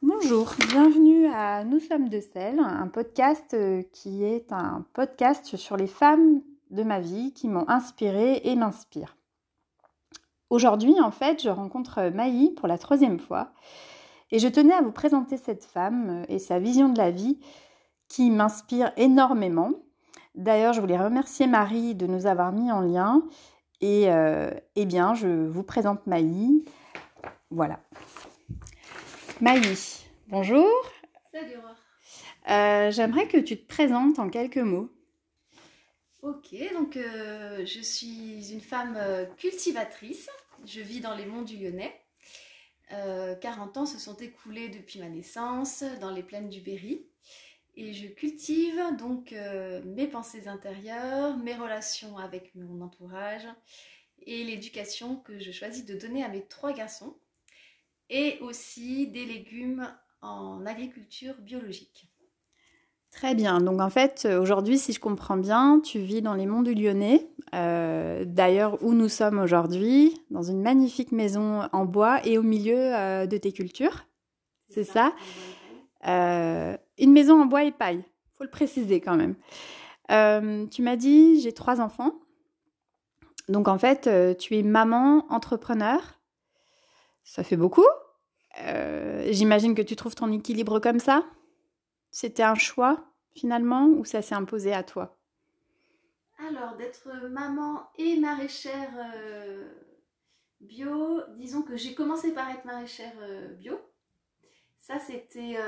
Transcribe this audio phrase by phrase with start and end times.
[0.00, 5.76] Bonjour, bienvenue à Nous sommes de sel, un podcast euh, qui est un podcast sur
[5.76, 6.40] les femmes
[6.70, 9.16] de ma vie qui m'ont inspirée et m'inspirent.
[10.50, 13.50] Aujourd'hui, en fait, je rencontre Maï pour la troisième fois
[14.30, 17.40] et je tenais à vous présenter cette femme euh, et sa vision de la vie
[18.06, 19.72] qui m'inspire énormément.
[20.36, 23.24] D'ailleurs, je voulais remercier Marie de nous avoir mis en lien
[23.80, 26.64] et euh, eh bien, je vous présente Maï.
[27.50, 27.80] Voilà.
[29.40, 29.62] Maï,
[30.26, 30.68] bonjour.
[31.30, 31.76] Salut Aurore.
[32.50, 34.90] Euh, J'aimerais que tu te présentes en quelques mots.
[36.22, 40.28] Ok, donc euh, je suis une femme euh, cultivatrice.
[40.66, 41.94] Je vis dans les monts du Lyonnais.
[42.90, 47.06] 40 ans se sont écoulés depuis ma naissance dans les plaines du Berry.
[47.76, 49.32] Et je cultive donc
[49.84, 53.46] mes pensées intérieures, mes relations avec mon entourage
[54.22, 57.14] et l'éducation que je choisis de donner à mes trois garçons
[58.10, 59.88] et aussi des légumes
[60.22, 62.08] en agriculture biologique.
[63.10, 63.60] Très bien.
[63.60, 67.26] Donc en fait, aujourd'hui, si je comprends bien, tu vis dans les monts du Lyonnais.
[67.54, 72.76] Euh, D'ailleurs, où nous sommes aujourd'hui, dans une magnifique maison en bois et au milieu
[72.76, 74.04] euh, de tes cultures.
[74.68, 75.14] C'est ça,
[76.06, 78.04] euh, Une maison en bois et paille.
[78.34, 79.34] Faut le préciser quand même.
[80.70, 82.12] Tu m'as dit, j'ai trois enfants.
[83.48, 86.17] Donc en fait, tu es maman, entrepreneur.
[87.28, 87.84] Ça fait beaucoup.
[88.62, 91.26] Euh, J'imagine que tu trouves ton équilibre comme ça?
[92.10, 95.18] C'était un choix finalement ou ça s'est imposé à toi?
[96.38, 99.70] Alors, d'être maman et maraîchère euh,
[100.62, 103.78] bio, disons que j'ai commencé par être maraîchère euh, bio.
[104.78, 105.58] Ça, c'était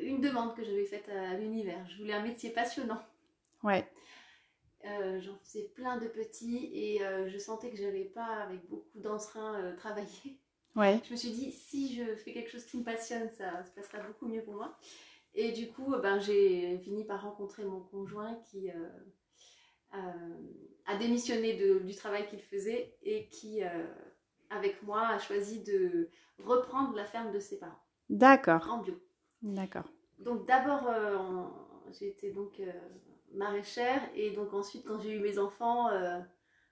[0.00, 1.86] une demande que j'avais faite à l'univers.
[1.90, 3.02] Je voulais un métier passionnant.
[3.62, 3.86] Ouais.
[4.84, 8.98] Euh, J'en faisais plein de petits et euh, je sentais que j'allais pas avec beaucoup
[9.00, 10.40] d'entrain euh, travailler.
[10.74, 11.00] Ouais.
[11.04, 13.98] Je me suis dit, si je fais quelque chose qui me passionne, ça se passera
[14.00, 14.76] beaucoup mieux pour moi.
[15.34, 18.74] Et du coup, ben, j'ai fini par rencontrer mon conjoint qui euh,
[19.94, 19.98] euh,
[20.86, 23.68] a démissionné de- du travail qu'il faisait et qui, euh,
[24.50, 28.68] avec moi, a choisi de reprendre la ferme de ses parents D'accord.
[28.70, 28.94] en bio.
[29.42, 29.88] D'accord.
[30.18, 31.44] Donc d'abord, euh,
[32.00, 32.72] été donc euh,
[33.34, 36.20] maraîchère et donc ensuite quand j'ai eu mes enfants, euh,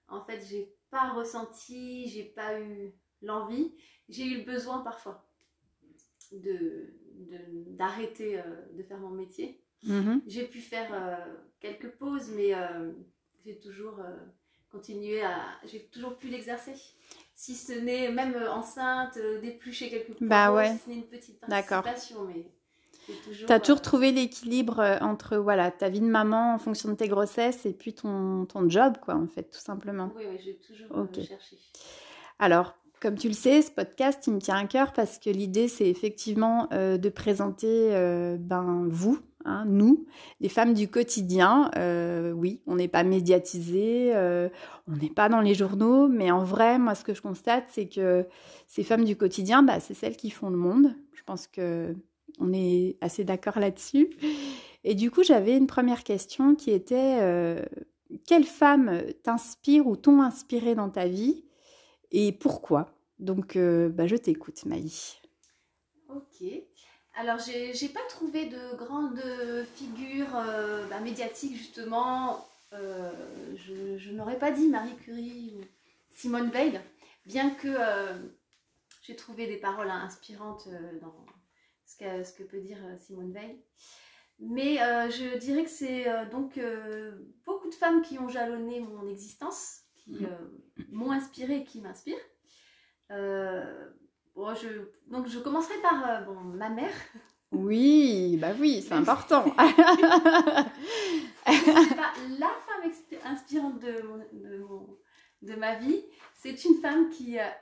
[0.09, 3.72] en fait j'ai pas ressenti, j'ai pas eu l'envie,
[4.08, 5.25] j'ai eu le besoin parfois
[6.32, 6.94] de
[7.31, 8.42] de- d'arrêter euh,
[8.76, 9.60] de faire mon métier.
[9.84, 10.22] Mhm.
[10.26, 12.92] J'ai pu faire euh, quelques pauses, mais euh,
[13.44, 14.00] j'ai toujours
[14.70, 16.75] continué à, j'ai toujours pu l'exercer.
[17.34, 20.72] Si ce n'est même enceinte, d'éplucher quelques poireaux, Bah ouais.
[20.72, 21.82] si ce n'est une petite D'accord.
[21.82, 22.50] participation, mais.
[23.47, 27.08] Tu as toujours trouvé l'équilibre entre voilà, ta vie de maman en fonction de tes
[27.08, 30.12] grossesses et puis ton, ton job, quoi, en fait, tout simplement.
[30.14, 31.20] Oui, oui, j'ai toujours euh, Ok.
[31.26, 31.58] cherché.
[32.38, 35.69] Alors, comme tu le sais, ce podcast, il me tient à cœur parce que l'idée,
[35.69, 40.05] c'est effectivement euh, de présenter euh, ben, vous, hein, nous,
[40.41, 41.71] les femmes du quotidien.
[41.77, 44.50] Euh, oui, on n'est pas médiatisé, euh,
[44.87, 47.88] on n'est pas dans les journaux, mais en vrai, moi, ce que je constate, c'est
[47.88, 48.27] que
[48.66, 50.94] ces femmes du quotidien, bah, c'est celles qui font le monde.
[51.15, 51.97] Je pense que
[52.38, 54.11] on est assez d'accord là-dessus.
[54.84, 57.19] Et du coup, j'avais une première question qui était
[58.27, 61.44] quelles femmes t'inspirent ou t'ont inspiré dans ta vie?
[62.10, 62.93] Et pourquoi?
[63.19, 64.93] Donc, euh, bah, je t'écoute, Maï.
[66.09, 66.44] Ok.
[67.15, 69.22] Alors, j'ai pas trouvé de grandes
[69.75, 72.47] figures euh, bah, médiatiques, justement.
[72.72, 73.10] Euh,
[73.56, 75.65] je n'aurais pas dit Marie Curie ou
[76.10, 76.81] Simone Veil,
[77.26, 78.16] bien que euh,
[79.03, 81.26] j'ai trouvé des paroles inspirantes euh, dans
[81.84, 83.60] ce que, ce que peut dire Simone Veil.
[84.38, 84.76] Mais
[85.10, 86.59] je dirais que c'est donc
[87.44, 90.28] beaucoup de femmes qui ont jalonné mon existence, qui euh,
[90.91, 92.16] m'ont inspirée et qui m'inspirent.
[93.11, 93.88] Euh,
[94.34, 94.69] bon, je,
[95.11, 96.93] donc je commencerai par euh, bon, ma mère.
[97.53, 99.44] Oui, bah oui, c'est important.
[101.47, 102.91] C'est pas la femme
[103.25, 104.99] inspirante de, mon, de, mon-
[105.43, 106.05] de ma vie.
[106.34, 107.53] C'est une femme qui a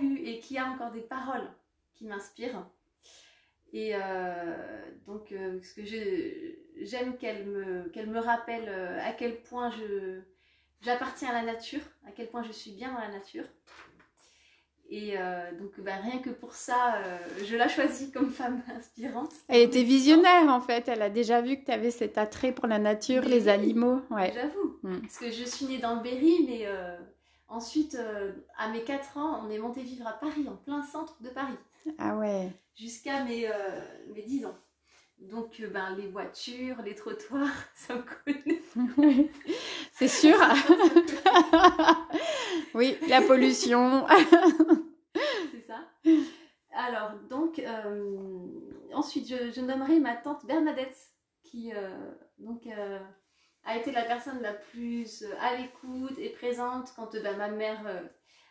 [0.00, 1.48] eu et qui a encore des paroles
[1.94, 2.66] qui m'inspirent.
[3.72, 3.92] Et
[5.06, 10.20] donc, ce que j'aime qu'elle me, qu'elle me rappelle à quel point je,
[10.84, 13.44] j'appartiens à la nature, à quel point je suis bien dans la nature.
[14.90, 19.32] Et euh, donc, bah, rien que pour ça, euh, je la choisis comme femme inspirante.
[19.48, 20.88] Elle était visionnaire, en fait.
[20.88, 24.02] Elle a déjà vu que tu avais cet attrait pour la nature, les animaux.
[24.10, 24.32] Ouais.
[24.34, 24.78] J'avoue.
[24.82, 25.00] Mm.
[25.00, 26.96] Parce que je suis née dans le Berry, mais euh,
[27.48, 27.98] ensuite,
[28.58, 31.56] à mes 4 ans, on est monté vivre à Paris, en plein centre de Paris,
[31.98, 32.50] Ah ouais.
[32.76, 33.48] jusqu'à mes,
[34.14, 34.54] mes 10 ans.
[35.30, 38.62] Donc, euh, ben, les voitures, les trottoirs, ça me connaît.
[39.92, 40.36] c'est sûr.
[42.74, 44.06] oui, la pollution.
[45.52, 45.80] C'est ça.
[46.72, 47.62] Alors, donc,
[48.92, 50.96] ensuite, je, je, nommerai ma tante Bernadette,
[51.42, 51.72] qui
[52.38, 52.68] donc,
[53.64, 58.10] a été la personne la plus à l'écoute et présente quand ben, ma mère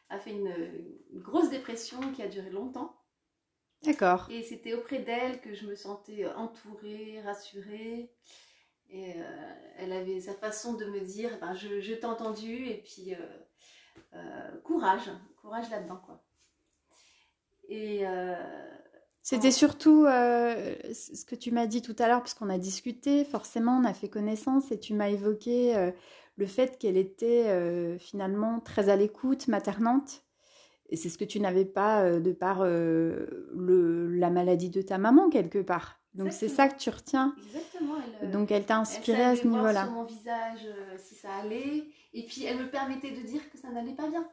[0.10, 2.96] a fait une, grosse dépression qui a duré longtemps.
[3.84, 4.28] D'accord.
[4.30, 8.10] Et c'était auprès d'elle que je me sentais entourée, rassurée.
[8.94, 12.84] Et euh, elle avait sa façon de me dire, ben, je, je t'ai entendu et
[12.86, 13.18] puis euh,
[14.14, 15.10] euh, courage,
[15.42, 16.24] courage là-dedans quoi.
[17.70, 18.04] Et
[19.24, 23.86] c'était surtout ce que tu m'as dit tout à l'heure, puisqu'on a discuté, forcément on
[23.86, 25.92] a fait connaissance et tu m'as évoqué
[26.36, 30.23] le fait qu'elle était finalement très à l'écoute, maternante.
[30.94, 35.30] Et c'est ce que tu n'avais pas de par le, la maladie de ta maman
[35.30, 36.00] quelque part.
[36.14, 37.36] Donc c'est ça que tu retiens.
[37.48, 37.96] Exactement.
[38.22, 39.84] Elle, Donc elle t'a inspiré à ce niveau-là.
[39.84, 41.86] sur mon visage euh, si ça allait.
[42.14, 44.28] Et puis elle me permettait de dire que ça n'allait pas bien.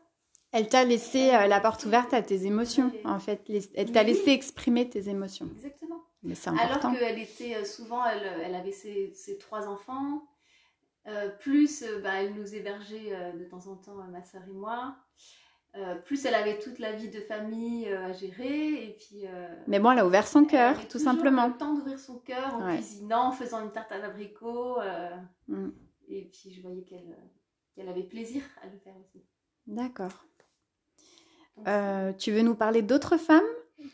[0.52, 3.48] Elle t'a laissé euh, la porte ouverte à tes émotions, en fait.
[3.74, 5.48] Elle t'a laissé exprimer tes émotions.
[5.56, 6.02] Exactement.
[6.22, 6.88] Mais c'est important.
[6.88, 10.22] Alors qu'elle était euh, souvent, elle, elle avait ses, ses, trois enfants.
[11.38, 14.96] plus, bah, elle nous hébergeait de temps en temps, ma soeur et moi.
[15.76, 19.46] Euh, plus elle avait toute la vie de famille euh, à gérer et puis euh,
[19.68, 21.46] mais bon elle a ouvert son cœur tout simplement.
[21.46, 24.78] le temps d'ouvrir son cœur en cuisinant en faisant une tarte à l'abricot
[25.46, 25.68] mm.
[26.08, 27.16] et puis je voyais qu'elle
[27.76, 29.24] qu'elle avait plaisir à le faire aussi.
[29.68, 30.24] D'accord.
[32.18, 33.42] Tu veux nous parler d'autres femmes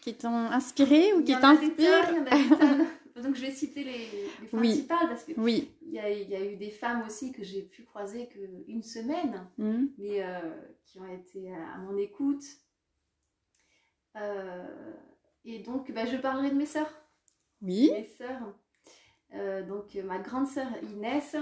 [0.00, 2.14] qui t'ont inspiré ou qui t'inspirent
[3.22, 5.70] Donc je vais citer les, principales parce que oui.
[5.86, 8.82] il, y a, il y a eu des femmes aussi que j'ai pu croiser qu'une
[8.82, 9.84] semaine, mmh.
[9.96, 10.38] mais euh,
[10.84, 12.44] qui ont été à mon écoute.
[14.16, 14.92] Euh,
[15.46, 16.92] et donc bah, je parlerai de mes sœurs.
[17.62, 17.90] Oui.
[17.90, 18.54] Mes sœurs.
[19.34, 21.36] Euh, donc ma grande sœur Inès,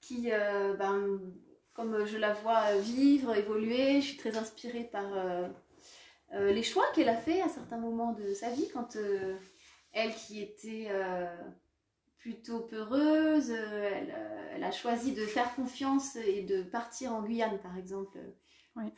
[0.00, 1.20] qui, ben,
[1.74, 5.06] comme je la vois vivre, évoluer, je suis très inspirée par
[6.32, 8.96] les choix qu'elle a fait à certains moments de sa vie quand
[9.92, 11.26] elle qui était euh,
[12.18, 17.58] plutôt peureuse, euh, euh, elle, a choisi de faire confiance et de partir en Guyane,
[17.58, 18.18] par exemple,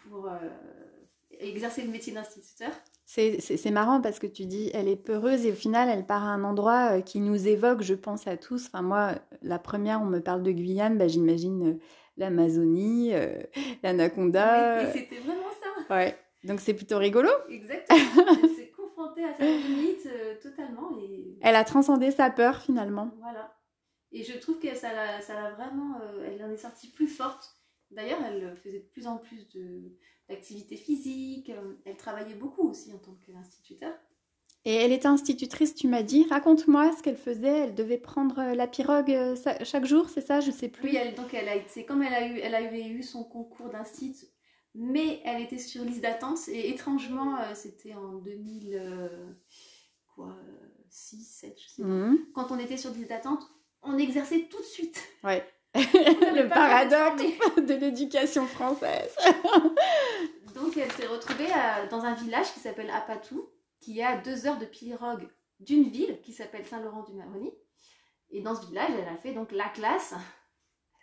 [0.05, 0.31] pour
[1.41, 2.71] exercer le métier d'instituteur.
[3.07, 6.29] C'est marrant parce que tu dis elle est peureuse et au final elle part à
[6.29, 8.67] un endroit qui nous évoque, je pense à tous.
[8.67, 11.79] Enfin moi, la première, on me parle de Guyane, bah, j'imagine
[12.17, 13.13] l'Amazonie,
[13.83, 14.93] l'Anaconda.
[14.93, 15.95] C'était vraiment ça.
[15.95, 16.17] Ouais.
[16.45, 17.31] Donc c'est plutôt rigolo.
[17.49, 17.99] Exactement.
[19.23, 20.99] à sa limite euh, totalement.
[21.01, 21.39] Et...
[21.41, 23.11] Elle a transcendé sa peur finalement.
[23.21, 23.57] Voilà.
[24.13, 26.01] Et je trouve que ça l'a vraiment.
[26.01, 27.57] Euh, elle en est sortie plus forte.
[27.91, 29.47] D'ailleurs, elle faisait de plus en plus
[30.29, 31.51] d'activités physiques.
[31.51, 33.95] Euh, elle travaillait beaucoup aussi en tant qu'instituteur.
[34.67, 36.27] Et elle était institutrice, tu m'as dit.
[36.31, 37.65] Raconte-moi ce qu'elle faisait.
[37.65, 40.41] Elle devait prendre la pirogue chaque jour, c'est ça?
[40.41, 40.89] Je sais plus.
[40.89, 43.69] Oui, elle, donc elle a été, comme elle a eu, elle avait eu son concours
[43.69, 44.27] d'institut
[44.75, 48.17] mais elle était sur liste d'attente et étrangement, euh, c'était en
[50.17, 51.89] 2006, 7, euh, je sais pas.
[51.89, 52.19] Mhm.
[52.35, 53.43] Quand on était sur liste d'attente,
[53.83, 55.03] on exerçait tout de suite.
[55.23, 55.47] Ouais.
[55.75, 57.23] Le paradoxe
[57.57, 59.15] de l'éducation française.
[60.55, 61.49] Donc elle s'est retrouvée
[61.91, 63.51] dans un village qui s'appelle Apatou,
[63.81, 65.29] qui est à deux heures de pirogue
[65.61, 67.53] d'une ville qui s'appelle Saint-Laurent-du-Maroni.
[68.31, 70.15] Et dans ce village, elle a fait donc la classe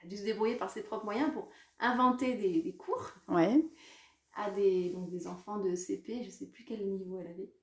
[0.03, 1.49] a dû se débrouiller par ses propres moyens pour
[1.79, 3.63] inventer des, cours ouais.
[4.35, 7.53] à des, donc des enfants de CP, je ne sais plus quel niveau elle avait.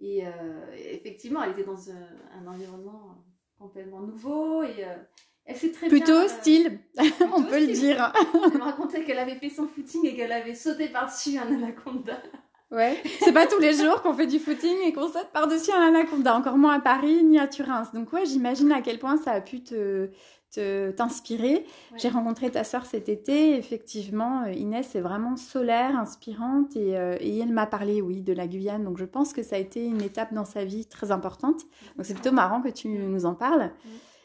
[0.00, 0.30] Et euh,
[0.74, 3.22] effectivement, elle était dans un, environnement
[3.58, 4.96] complètement nouveau et euh,
[5.44, 6.80] elle s'est très plutôt bien, euh, hostile,
[7.36, 8.12] on peut le dire.
[8.46, 12.22] elle me racontait qu'elle avait fait son footing et qu'elle avait sauté par-dessus un anaconda.
[12.70, 15.88] Ouais, c'est pas tous les jours qu'on fait du footing et qu'on saute par-dessus un
[15.88, 17.82] anaconda, encore moins à Paris ni à Turin.
[17.92, 20.08] Donc ouais, j'imagine à quel point ça a pu te,
[20.52, 21.64] t'inspirer.
[21.96, 23.56] J'ai rencontré ta sœur cet été.
[23.56, 28.46] Effectivement, euh, Inès est vraiment solaire, inspirante euh, et, elle m'a parlé, oui, de la
[28.46, 28.84] Guyane.
[28.84, 31.62] Donc je pense que ça a été une étape dans sa vie très importante.
[31.96, 33.70] Donc c'est plutôt marrant que tu nous en parles.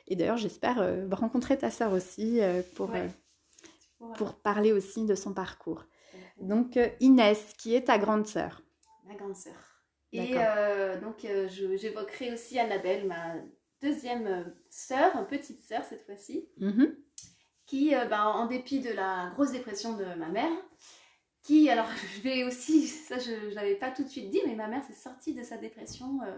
[0.08, 2.40] Et d'ailleurs, j'espère euh, rencontrer ta sœur aussi
[2.76, 2.92] pour,
[4.16, 5.86] pour parler aussi de son parcours.
[6.42, 8.62] Donc Inès, qui est ta grande sœur?
[9.08, 9.54] Ma grande sœur.
[10.12, 10.36] Et
[11.02, 11.26] donc
[11.76, 13.36] j'évoquerai aussi Annabelle, ma
[13.86, 16.96] deuxième euh, sœur, petite sœur cette fois-ci, mm-hmm.
[17.66, 20.52] qui, euh, ben, en dépit de la grosse dépression de ma mère,
[21.44, 24.56] qui, alors je vais aussi, ça je ne l'avais pas tout de suite dit, mais
[24.56, 26.38] ma mère s'est sortie de sa dépression euh,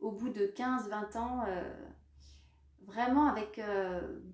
[0.00, 1.44] au bout de 15-20 ans,
[2.80, 3.60] vraiment avec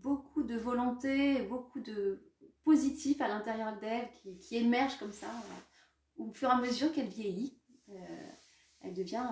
[0.00, 2.22] beaucoup de volonté, beaucoup de
[2.64, 5.26] positif à l'intérieur d'elle qui, qui, émerge comme ça,
[6.16, 7.60] au fur et à mesure qu'elle vieillit.
[8.82, 9.26] Elle devient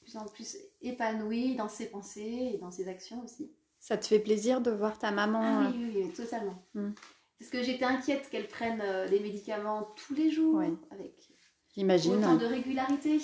[0.00, 3.52] plus en plus épanouie dans ses pensées et dans ses actions aussi.
[3.78, 6.62] Ça te fait plaisir de voir ta maman ah, oui, oui, totalement.
[6.74, 6.92] Hmm.
[7.38, 10.60] Parce que j'étais inquiète qu'elle prenne euh, des médicaments tous les jours,
[10.90, 11.30] avec
[11.74, 12.14] J'imagine.
[12.14, 13.20] autant de régularité.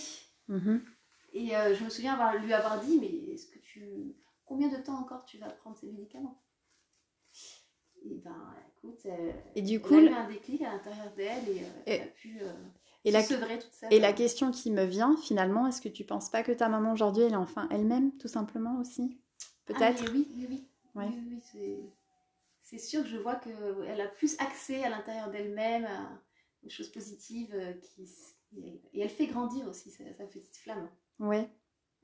[0.49, 0.83] Mhm.
[1.33, 4.15] Et euh, je me souviens avoir, lui avoir dit, mais est-ce que tu...
[4.45, 6.43] Combien de temps encore tu vas prendre ces médicaments?
[8.05, 11.49] Et ben, écoute, euh, Et du elle coup, a eu un déclic à l'intérieur d'elle
[11.49, 12.53] et, euh, Et- elle a pu euh,
[13.05, 13.93] et la, sevrer toute seule.
[13.93, 16.93] et la question qui me vient, finalement, est-ce que tu penses pas que ta maman
[16.93, 19.19] aujourd'hui, elle est enfin elle-même, tout simplement aussi?
[19.41, 20.13] Ah, Peut-être?
[20.13, 20.69] oui, oui, oui.
[20.95, 21.09] Ouais.
[21.09, 21.91] Oui, oui,
[22.63, 22.79] c'est...
[22.79, 26.09] sûr que je vois qu'elle a plus accès à l'intérieur d'elle-même, à
[26.63, 28.09] des choses positives euh, qui...
[28.93, 30.89] Et elle fait grandir aussi sa, sa petite flamme.
[31.19, 31.49] Ouais.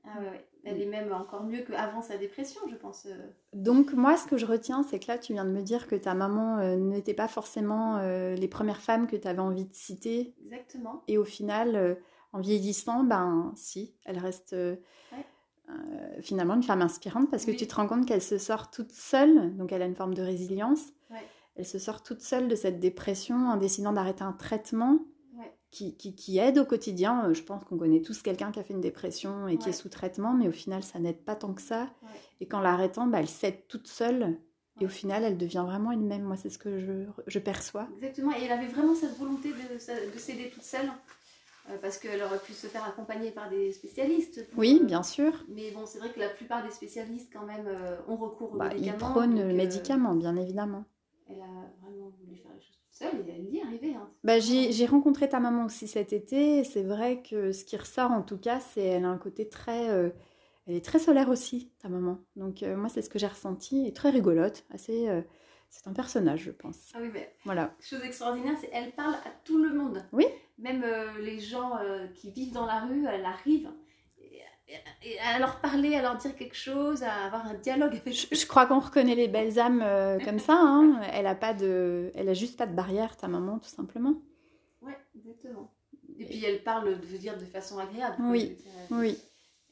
[0.05, 0.45] Ah ouais, ouais.
[0.65, 3.05] Elle est même encore mieux qu'avant sa dépression, je pense.
[3.05, 3.15] euh.
[3.53, 5.95] Donc moi, ce que je retiens, c'est que là, tu viens de me dire que
[5.95, 9.73] ta maman euh, n'était pas forcément euh, les premières femmes que tu avais envie de
[9.73, 10.33] citer.
[10.43, 11.03] Exactement.
[11.07, 11.95] Et au final, euh,
[12.33, 15.25] en vieillissant, ben si, elle reste Ouais.
[16.21, 17.57] finalement une femme inspirante parce que Oui.
[17.57, 20.21] tu te rends compte qu'elle se sort toute seule, donc elle a une forme de
[20.23, 20.87] résilience.
[21.09, 21.17] Ouais.
[21.55, 24.99] Elle se sort toute seule de cette dépression en décidant d'arrêter un traitement.
[25.71, 27.25] Qui, qui, qui aide au quotidien.
[27.29, 29.73] Euh, Je pense qu'on connaît tous quelqu'un qui a fait une dépression et qui est
[29.73, 31.83] sous traitement, mais au final, ça n'aide pas tant que ça.
[32.03, 32.09] Ouais.
[32.41, 34.37] Et qu'en l'arrêtant, bah, elle cède toute seule.
[34.81, 36.23] Et au final, elle devient vraiment une même.
[36.23, 37.87] Moi, c'est ce que je, je perçois.
[37.97, 38.31] Exactement.
[38.37, 39.73] Et elle avait vraiment cette volonté de,
[40.13, 40.89] de s'aider toute seule.
[41.69, 44.49] euh, parce qu'elle aurait pu se faire accompagner par des spécialistes.
[44.49, 45.33] pour, Oui, euh, bien sûr.
[45.49, 48.57] Mais bon, c'est vrai que la plupart des spécialistes, quand même, euh, ont recours aux
[48.57, 49.11] Bah, ils médicaments.
[49.11, 50.85] prônent donc, le médicament, bien évidemment.
[51.27, 51.45] Elle a
[51.81, 53.95] vraiment voulu faire les choses seule et elle y est arrivée.
[53.95, 54.09] Hein.
[54.23, 56.63] Bah, j'ai rencontré ta maman aussi cet été.
[56.63, 59.89] C'est vrai que ce qui ressort, en tout cas, c'est elle a un côté très...
[59.89, 60.09] euh,
[60.67, 62.19] elle est très solaire aussi, ta maman.
[62.35, 63.87] Donc euh, moi, c'est ce que j'ai ressenti.
[63.87, 64.65] Et très rigolote.
[64.71, 65.07] Assez...
[65.09, 65.21] euh,
[65.69, 66.91] c'est un personnage, je pense.
[66.95, 67.75] Ah oui, mais Voilà.
[67.79, 70.03] chose extraordinaire, c'est qu'elle parle à tout le monde.
[70.11, 70.25] Oui.
[70.57, 70.83] Même
[71.21, 71.73] les gens
[72.15, 73.69] qui vivent dans la rue, elle arrive.
[74.69, 74.73] Et,
[75.09, 78.13] et- et à leur parler, à leur dire quelque chose, à avoir un dialogue avec
[78.13, 80.53] Je, je crois qu'on reconnaît les belles âmes euh, comme ça.
[80.57, 81.01] hein.
[81.13, 82.11] Elle a pas de...
[82.15, 84.13] Elle a juste pas de barrière, ta maman, tout simplement.
[84.81, 85.71] Ouais, exactement.
[86.19, 88.17] Et puis elle parle, de dire, de façon agréable.
[88.19, 88.57] Oui.
[88.91, 89.17] Elle- Oui.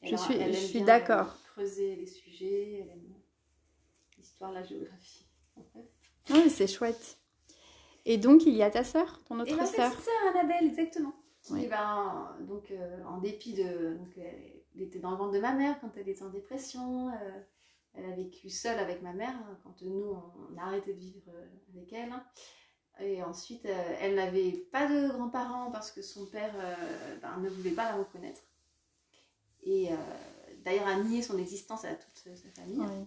[0.02, 1.26] elle je suis- elle je suis d'accord.
[1.28, 3.14] euh, Creuser les sujets, elle aime
[4.18, 5.26] l'histoire, la géographie.
[5.56, 5.88] En fait.
[6.30, 7.18] Oui, c'est chouette.
[8.06, 9.90] Et donc, il y a ta sœur, ton Et autre ma sœur.
[9.90, 10.34] petite sœur?
[10.34, 11.12] Annabelle, exactement.
[11.50, 11.66] Oui.
[11.66, 13.94] ben, donc, euh, en dépit de.
[13.94, 14.16] Donc,
[14.78, 17.08] elle était dans le ventre de ma mère quand elle était en dépression.
[17.10, 17.40] euh,
[17.94, 20.98] elle a vécu seule avec ma mère hein, quand nous, on, on a arrêté de
[21.00, 22.12] vivre euh, avec elle.
[22.12, 22.24] hein.
[23.00, 26.54] Et ensuite, euh, elle n'avait pas de grands-parents parce que son père
[27.22, 28.40] ben, ne voulait pas la reconnaître.
[29.62, 29.90] Et
[30.64, 32.78] d'ailleurs, a nié son existence à toute sa famille.
[32.80, 33.06] Oui.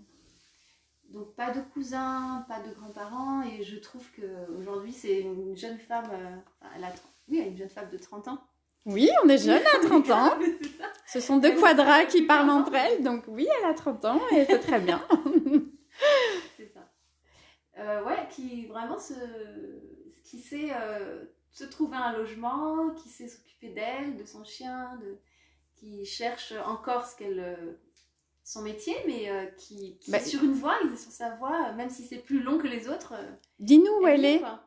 [1.09, 5.77] Donc pas de cousins, pas de grands-parents et je trouve que aujourd'hui c'est une jeune
[5.77, 6.37] femme, euh,
[6.75, 6.93] elle a,
[7.27, 8.41] oui, une jeune femme de 30 ans.
[8.85, 10.33] Oui, on est jeune à 30 ans.
[11.07, 14.45] Ce sont deux quadras qui parlent entre elles, donc oui, elle a 30 ans et
[14.45, 15.01] c'est très bien.
[16.57, 16.89] C'est ça.
[17.79, 19.13] Euh, ouais, qui vraiment se,
[20.23, 25.17] qui sait euh, se trouver un logement, qui sait s'occuper d'elle, de son chien, de,
[25.75, 27.73] qui cherche encore ce qu'elle, euh,
[28.43, 31.35] son métier, mais euh, qui, qui Bah, est sur une voie, il est sur sa
[31.35, 33.13] voie, même si c'est plus long que les autres.
[33.59, 34.39] Dis-nous où elle est.
[34.39, 34.63] quoi.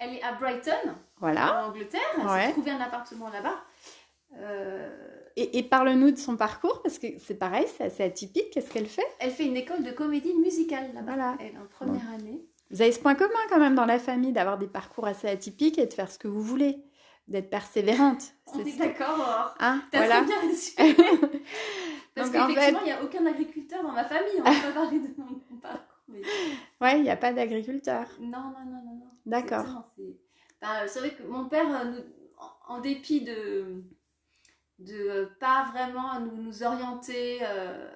[0.00, 0.94] Elle est à Brighton.
[1.18, 1.62] Voilà.
[1.64, 2.00] en Angleterre.
[2.18, 2.46] Elle Ouais.
[2.46, 3.54] s'est trouvée un appartement là-bas.
[4.38, 4.88] Euh,
[5.36, 8.50] Et, et parle-nous de son parcours, parce que c'est pareil, c'est assez atypique.
[8.52, 9.06] Qu'est-ce qu'elle fait?
[9.20, 11.12] Elle fait une école de comédie musicale là-bas.
[11.14, 11.36] Voilà.
[11.40, 12.40] Elle est en première année.
[12.70, 15.78] Vous avez ce point commun quand même dans la famille d'avoir des parcours assez atypiques
[15.78, 16.78] et de faire ce que vous voulez,
[17.28, 18.22] d'être persévérante.
[18.54, 19.54] On est d'accord.
[19.60, 20.22] Hein, T'as voilà.
[20.22, 20.96] bien résumé.
[22.14, 24.40] Parce qu'effectivement, il n'y a aucun agriculteur dans ma famille.
[24.40, 25.80] On va pas parler de mon, parcours.
[26.10, 26.22] Mais-
[26.80, 28.06] Ouais, il n'y a pas d'agriculteur.
[28.20, 28.94] Non, non, non, non.
[28.96, 29.10] non.
[29.26, 29.60] D'accord.
[29.98, 32.04] Exactement, C'est vrai que mon père, euh, nous-
[32.68, 33.82] en, dépit de
[34.78, 37.90] de euh, pas vraiment nous, nous orienter, euh,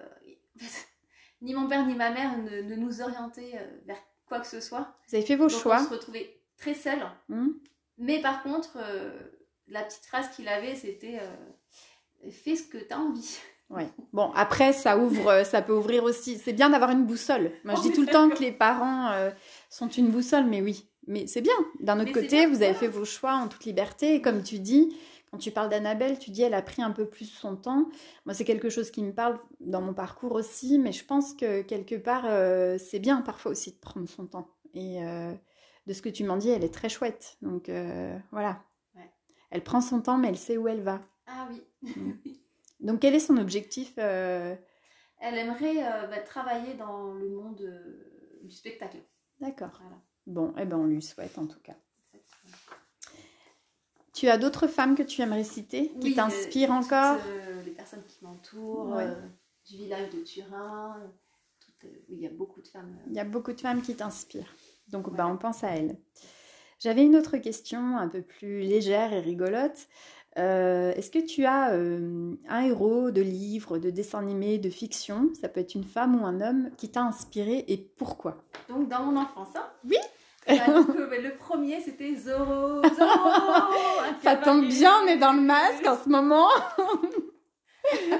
[1.42, 3.52] ni mon père ni ma mère ne, ne nous orienter
[3.86, 4.94] vers quoi que ce soit.
[5.08, 5.80] Vous avez fait vos Donc choix.
[5.80, 7.02] on se retrouvait très seuls.
[7.28, 7.50] Hmm
[7.98, 9.18] Mais par contre, euh,
[9.68, 13.38] la petite phrase qu'il avait, c'était euh, fais ce que tu as envie.
[14.12, 16.38] Bon, après, ça ouvre, euh, ça peut ouvrir aussi.
[16.38, 17.52] C'est bien d'avoir une boussole.
[17.64, 19.30] Moi, je Oh, dis mais tout le temps que les parents euh,
[19.68, 20.88] sont une boussole, mais oui.
[21.06, 21.54] Mais c'est bien.
[21.80, 24.14] D'un autre Mais côté, vous avez fait vos choix en toute liberté.
[24.14, 24.96] Et comme tu dis,
[25.30, 27.88] quand tu parles d'Annabelle, tu dis elle a pris un peu plus son temps.
[28.24, 30.78] Moi, c'est quelque chose qui me parle dans mon parcours aussi.
[30.78, 34.48] Mais je pense que quelque part, euh, c'est bien parfois aussi de prendre son temps.
[34.74, 35.32] Et euh,
[35.86, 37.36] de ce que tu m'en dis, elle est très chouette.
[37.42, 37.70] Donc
[38.32, 38.62] voilà.
[38.96, 39.10] Ouais.
[39.50, 41.00] Elle prend son temps, mais elle sait où elle va.
[41.26, 41.62] Ah oui.
[42.80, 44.54] Donc quel est son objectif euh,
[45.20, 48.98] Elle aimerait euh, bah, travailler dans le monde euh, du spectacle.
[49.40, 49.78] D'accord.
[49.80, 49.96] Voilà.
[50.26, 51.76] Bon, eh ben on lui souhaite en tout cas.
[52.12, 52.56] Exactement.
[54.12, 57.18] Tu as d'autres femmes que tu aimerais citer qui Oui, t'inspirent encore?
[57.18, 59.08] toutes, Les personnes qui m'entourent, Ouais.
[59.68, 60.96] du village de Turin.
[61.60, 62.96] toutes, il y a beaucoup de femmes.
[63.08, 64.52] Il y a beaucoup de femmes qui t'inspirent.
[64.88, 65.14] Donc Ouais.
[65.16, 65.98] bah, on pense à elles.
[66.78, 69.88] J'avais une autre question un peu plus légère et rigolote.
[70.36, 75.30] Euh, Est-ce que tu as euh, un héros de livre, de dessin animé, de fiction,
[75.40, 78.42] ça peut être une femme ou un homme, qui t'a inspiré et pourquoi?
[78.68, 79.66] Donc dans mon enfance, hein?
[79.88, 79.96] Oui.
[80.46, 82.82] Bah, donc, euh, le premier c'était Zorro.
[82.82, 83.30] Zorro
[84.02, 86.48] un Ça tombe bien, on est dans le masque en ce moment.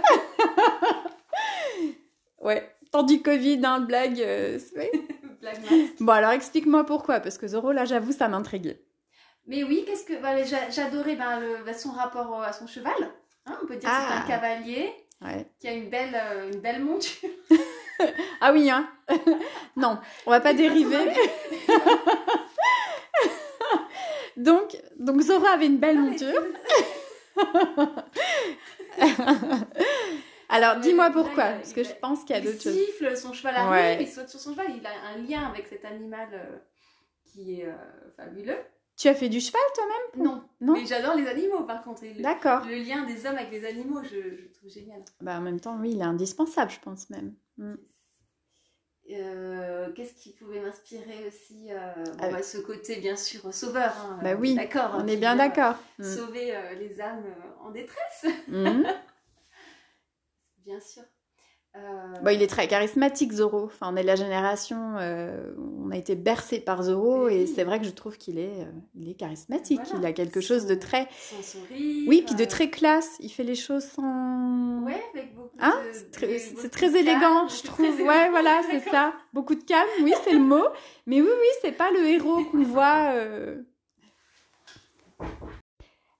[2.40, 4.20] ouais, temps du Covid, hein, blague.
[4.20, 4.58] euh.
[5.40, 5.96] Blague masque.
[6.00, 8.82] Bon, alors explique-moi pourquoi, parce que Zoro, là, j'avoue, ça m'intriguait.
[9.46, 12.92] Mais oui, qu'est-ce que bah, j'a- j'adorais ben, le- bah, son rapport à son cheval.
[13.46, 14.06] Hein, on peut dire que Ah.
[14.08, 15.46] c'est un cavalier Ouais.
[15.60, 17.28] qui a une belle, euh, une belle monture.
[18.40, 18.88] Ah oui, hein
[19.76, 20.98] Non, on va pas dériver.
[24.36, 26.42] donc, donc Zoro avait une belle monture.
[30.48, 32.76] Alors, dis-moi pourquoi, il parce que il je pense qu'il y a il d'autres choses.
[32.76, 33.98] siffle, son cheval arrive, Ouais.
[34.02, 34.66] il saute sur son cheval.
[34.76, 36.58] Il a un lien avec cet animal euh,
[37.24, 37.72] qui est euh,
[38.16, 38.58] fabuleux.
[38.96, 42.02] Tu as fait du cheval toi-même Non, Non mais j'adore les animaux par contre.
[42.20, 42.64] D'accord.
[42.64, 45.02] le lien des hommes avec les animaux, je, trouve génial.
[45.20, 47.34] Bah, en même temps, oui, il est indispensable, je pense même.
[47.58, 47.74] Mm.
[49.10, 52.30] Euh, Qu'est-ce qui pouvait m'inspirer aussi euh, bon, Ah.
[52.30, 53.92] bah, Ce côté, bien sûr, sauveur.
[53.98, 54.92] hein, Bah oui, d'accord.
[54.94, 55.76] On hein, est qui bien d'accord.
[55.98, 56.04] Mm.
[56.04, 57.24] Sauver euh, les âmes
[57.62, 58.84] en détresse, Mm.
[60.64, 61.02] bien sûr.
[61.76, 61.80] Euh,
[62.22, 63.64] Bon, il est très charismatique, Zoro.
[63.64, 65.52] Enfin, on est de la génération, euh,
[65.84, 68.70] on a été bercé par Zoro, et c'est vrai que je trouve qu'il est, euh,
[68.94, 69.80] il est charismatique.
[69.84, 69.98] Voilà.
[70.00, 72.04] Il a quelque chose de très, Son sourire.
[72.08, 73.16] oui, puis de très classe.
[73.20, 74.82] Il fait les choses sans.
[74.84, 75.92] Ouais, avec beaucoup Hein de.
[75.92, 77.84] c'est très, c'est très élégant, je trouve.
[77.86, 79.12] Ouais, élégant, voilà, c'est ça.
[79.32, 80.64] Beaucoup de calme, oui, c'est le mot.
[81.06, 83.10] Mais oui, oui, c'est pas le héros qu'on voit.
[83.14, 83.62] euh.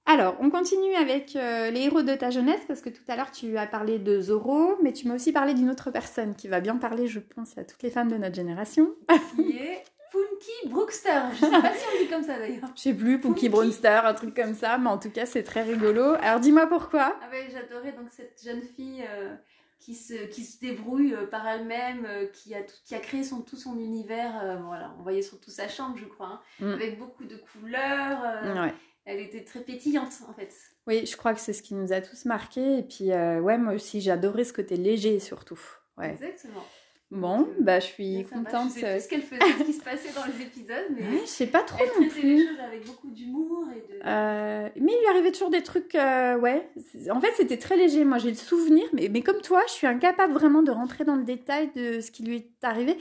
[0.07, 3.31] Alors, on continue avec euh, les héros de ta jeunesse, parce que tout à l'heure
[3.31, 6.61] tu as parlé de Zoro, mais tu m'as aussi parlé d'une autre personne qui va
[6.61, 8.91] bien parler, je pense, à toutes les femmes de notre génération.
[9.35, 9.83] Qui est
[10.13, 11.21] Punky Brookster.
[11.35, 12.69] Je sais pas si on dit comme ça d'ailleurs.
[12.77, 13.49] Je sais plus, Punky Punky.
[13.49, 16.15] Brewster, un truc comme ça, mais en tout cas, c'est très rigolo.
[16.21, 17.17] Alors, dis-moi pourquoi.
[17.23, 19.35] Ah ouais, j'adorais donc cette jeune fille euh,
[19.81, 23.25] qui, se, qui se débrouille euh, par elle-même, euh, qui, a tout- qui a créé
[23.25, 24.59] son, tout son univers.
[24.67, 26.73] voilà, on voyait surtout sa chambre, je crois, hein, Mm.
[26.75, 28.21] avec beaucoup de couleurs.
[28.63, 28.75] Ouais.
[29.07, 30.53] Elle était très pétillante en fait.
[30.87, 32.79] Oui, je crois que c'est ce qui nous a tous marqués.
[32.79, 35.61] Et puis, euh, ouais, moi aussi, adoré ce côté léger, surtout.
[35.99, 36.11] Ouais.
[36.13, 36.65] Exactement.
[37.11, 38.71] Bon, euh, bah, je suis Bien contente.
[38.75, 41.21] Je sais plus ce qu'elle faisait, ce qui se passait dans les épisodes, mais Ouais,
[41.21, 42.47] je sais pas trop elle non les plus.
[42.49, 44.01] choses avec beaucoup d'humour et de.
[44.05, 46.69] Euh, mais il lui arrivait toujours des trucs, euh, ouais.
[47.11, 48.05] En fait, c'était très léger.
[48.05, 51.15] Moi, j'ai le souvenir, mais, mais comme toi, je suis incapable vraiment de rentrer dans
[51.17, 52.97] le détail de ce qui lui est arrivé.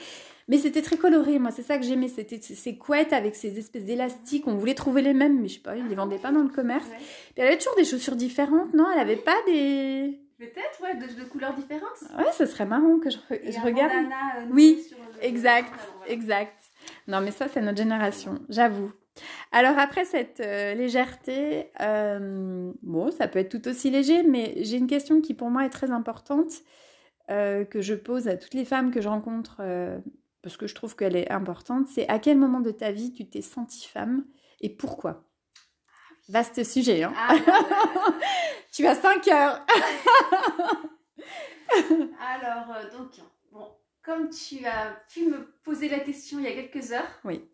[0.48, 1.40] Mais c'était très coloré.
[1.40, 2.08] Moi, c'est ça que j'aimais.
[2.10, 4.48] C'était ces- couettes avec ces espèces d'élastiques.
[4.48, 6.50] On voulait trouver les mêmes, mais je sais pas, ils les vendaient pas dans le
[6.50, 6.86] commerce.
[6.88, 6.98] Ouais.
[6.98, 8.86] Puis elle avait toujours des chaussures différentes, non?
[8.94, 10.20] Elle avait pas des.
[10.38, 12.02] Peut-être, ouais, de, de couleurs différentes.
[12.18, 13.94] Ouais, ce serait marrant que je, Et regarde.
[13.94, 16.12] bandana, euh, Oui, sur le- Exact, voilà.
[16.12, 16.60] exact.
[17.08, 18.92] Non, mais ça, c'est notre génération, j'avoue.
[19.52, 24.78] Alors après cette euh, légèreté, euh, bon, ça peut être tout aussi léger, mais j'ai
[24.78, 26.52] une question qui pour moi est très importante,
[27.30, 29.58] euh, que je pose à toutes les femmes que je rencontre,
[30.44, 33.28] parce que je trouve qu'elle est importante, c'est à quel moment de ta vie tu
[33.28, 34.26] t'es sentie femme
[34.62, 35.24] et pourquoi?
[36.30, 37.14] Vaste sujet, hein.
[37.18, 38.16] Ah, là, là, là.
[38.72, 39.66] Tu as 5 heures.
[42.20, 43.12] Alors, euh, donc,
[43.52, 43.68] bon,
[44.04, 47.50] comme tu as pu me poser la question il y a quelques heures, Oui.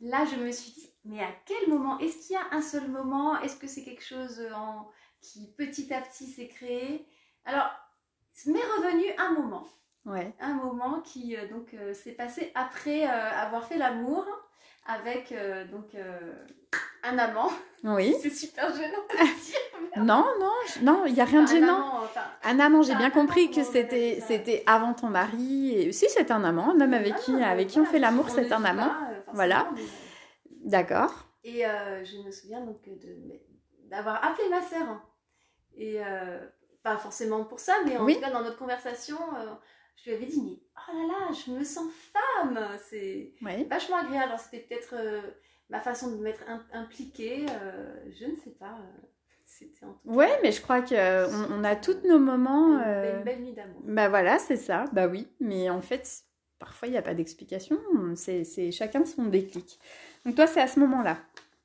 [0.00, 2.88] là, je me suis dit, mais à quel moment Est-ce qu'il y a un seul
[2.90, 4.88] moment Est-ce que c'est quelque chose en...
[5.20, 7.06] qui petit à petit s'est créé?
[7.44, 7.70] Alors,
[8.46, 9.66] m'est revenu un moment,
[10.06, 10.32] Ouais.
[10.40, 14.26] un moment qui euh, donc euh, s'est passé après euh, avoir fait l'amour
[14.86, 15.32] avec
[15.70, 15.94] donc
[17.04, 17.50] un amant.
[17.84, 18.14] Oui.
[18.22, 19.02] C'est super gênant.
[19.10, 19.58] de dire,
[19.96, 21.74] mais- Non, non, non, il n'y a rien de un gênant.
[21.76, 25.72] amant, enfin, Un amant, j'ai bien compris que c'était c'était avant ton mari.
[25.74, 25.92] Et...
[25.92, 28.64] Si, c'est un amant, un homme avec qui, avec qui on fait l'amour, c'est un
[28.64, 28.88] amant.
[28.88, 29.68] pas, Voilà.
[30.64, 31.12] D'accord.
[31.44, 32.78] Et euh, je me souviens donc
[33.90, 35.00] d'avoir appelé ma sœur.
[35.76, 36.38] Et euh,
[36.82, 38.14] pas forcément pour ça, mais en Oui.
[38.14, 39.46] tout cas dans notre conversation, euh,
[39.96, 42.58] je lui avais dit mais oh là là, je me sens femme.
[42.88, 43.64] C'est Oui.
[43.64, 44.24] vachement agréable.
[44.28, 45.20] Alors c'était peut-être euh,
[45.68, 47.46] ma façon de m'être im- impliquée.
[47.50, 48.78] euh, je ne sais pas.
[48.80, 49.06] euh,
[49.44, 52.78] C'était en tout cas Ouais, mais je crois euh, on, a tous nos moments.
[52.78, 53.80] une, belle, belle nuit d'amour.
[53.84, 54.84] Bah voilà, c'est ça.
[54.92, 55.28] Bah oui.
[55.40, 56.22] Mais en fait,
[56.58, 57.78] parfois, il n'y a pas d'explication.
[58.14, 59.78] C'est c'est chacun son déclic.
[60.24, 61.18] Donc toi, c'est à ce moment-là.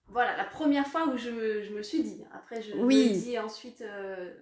[0.07, 2.23] Voilà, la première fois où je me, je me le suis dit.
[2.33, 3.09] Après, je Oui.
[3.09, 4.33] me le dis ensuite euh,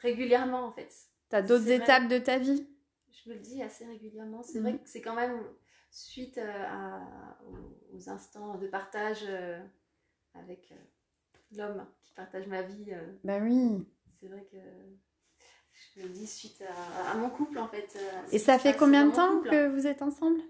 [0.00, 0.92] régulièrement en fait.
[1.30, 2.66] Tu as d'autres étapes de ta vie?
[3.24, 4.42] Je me le dis assez régulièrement.
[4.42, 4.62] C'est Mhm.
[4.68, 5.42] vrai que c'est quand même
[5.90, 7.38] suite euh, à-
[7.92, 9.60] aux, instants de partage euh,
[10.34, 10.76] avec euh,
[11.56, 12.92] l'homme qui partage ma vie.
[13.24, 13.86] Bah oui.
[14.14, 14.56] c'est vrai que
[15.94, 17.86] je me le dis suite à, à mon couple en fait.
[17.90, 19.50] ce Et ça fait combien de temps couple.
[19.50, 20.40] que vous êtes ensemble?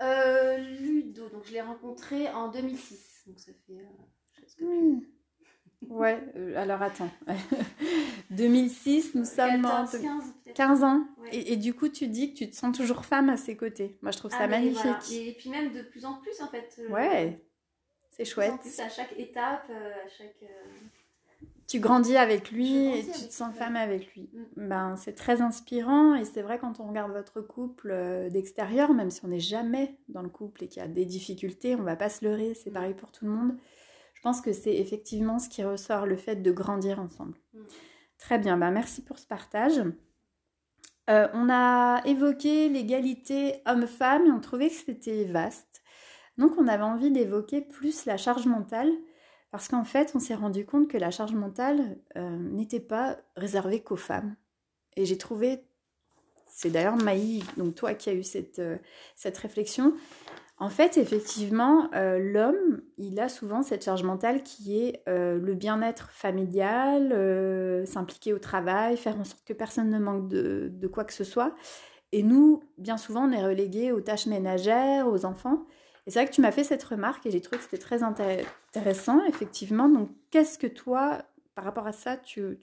[0.00, 3.22] Euh, Ludo, donc je l'ai rencontré en 2006.
[3.26, 3.86] Donc ça fait euh,
[4.36, 5.00] presque Hmm.
[5.88, 7.10] Ouais, euh, alors attends.
[8.30, 10.56] 2006, nous sommes 14, en 15, peut-être.
[10.56, 11.06] 15 ans.
[11.22, 11.28] Ouais.
[11.36, 13.96] Et, et du coup, tu dis que tu te sens toujours femme à ses côtés.
[14.02, 14.82] Moi, je trouve ça Ah, mais magnifique.
[14.82, 14.98] voilà.
[15.12, 16.76] Et puis même de plus en plus en fait.
[16.80, 17.40] euh, Ouais,
[18.10, 18.60] c'est de plus en chouette.
[18.60, 20.36] plus, à chaque étape, euh, à chaque.
[21.66, 24.28] Tu grandis avec lui grandis et tu te sens lui, femme avec lui.
[24.34, 24.68] Mm.
[24.68, 29.24] Ben, c'est très inspirant et c'est vrai quand on regarde votre couple d'extérieur, même si
[29.24, 32.10] on n'est jamais dans le couple et qu'il y a des difficultés, on va pas
[32.10, 32.74] se leurrer, c'est Mm.
[32.74, 33.56] pareil pour tout le monde.
[34.24, 37.36] Je pense que c'est effectivement ce qui ressort, le fait de grandir ensemble.
[37.52, 37.58] Mm.
[38.16, 39.82] Très bien, ben merci pour ce partage.
[41.10, 45.82] Euh, on a évoqué l'égalité homme-femme et on trouvait que c'était vaste.
[46.38, 48.90] Donc on avait envie d'évoquer plus la charge mentale
[49.50, 53.82] parce qu'en fait on s'est rendu compte que la charge mentale euh, n'était pas réservée
[53.82, 54.36] qu'aux femmes.
[54.96, 55.66] Et j'ai trouvé,
[56.46, 58.78] c'est d'ailleurs Maï, donc toi qui as eu cette, euh,
[59.16, 59.92] cette réflexion,
[60.58, 65.54] en fait effectivement euh, l'homme il a souvent cette charge mentale qui est euh, le
[65.54, 70.86] bien-être familial, euh, s'impliquer au travail, faire en sorte que personne ne manque de, de
[70.86, 71.54] quoi que ce soit.
[72.12, 75.64] Et nous, bien souvent, on est relégués aux tâches ménagères, aux enfants.
[76.06, 78.02] Et c'est vrai que tu m'as fait cette remarque et j'ai trouvé que c'était très
[78.02, 79.88] inté- intéressant, effectivement.
[79.88, 81.22] Donc, qu'est-ce que toi,
[81.56, 82.60] par rapport à ça, tu,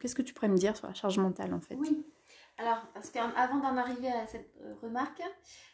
[0.00, 1.76] qu'est-ce que tu pourrais me dire sur la charge mentale, en fait?
[1.76, 2.04] Oui.
[2.56, 5.22] Alors, parce qu'avant d'en arriver à cette remarque,